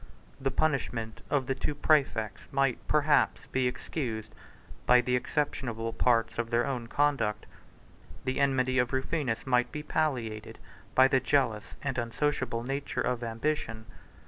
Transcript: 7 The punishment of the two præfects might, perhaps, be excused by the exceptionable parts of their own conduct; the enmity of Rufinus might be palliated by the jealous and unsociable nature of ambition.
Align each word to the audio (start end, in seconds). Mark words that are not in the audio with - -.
7 0.39 0.43
The 0.45 0.49
punishment 0.49 1.21
of 1.29 1.45
the 1.45 1.53
two 1.53 1.75
præfects 1.75 2.51
might, 2.51 2.79
perhaps, 2.87 3.45
be 3.51 3.67
excused 3.67 4.33
by 4.87 4.99
the 4.99 5.15
exceptionable 5.15 5.93
parts 5.93 6.39
of 6.39 6.49
their 6.49 6.65
own 6.65 6.87
conduct; 6.87 7.45
the 8.25 8.39
enmity 8.39 8.79
of 8.79 8.93
Rufinus 8.93 9.45
might 9.45 9.71
be 9.71 9.83
palliated 9.83 10.57
by 10.95 11.07
the 11.07 11.19
jealous 11.19 11.75
and 11.83 11.99
unsociable 11.99 12.63
nature 12.63 13.01
of 13.01 13.23
ambition. 13.23 13.85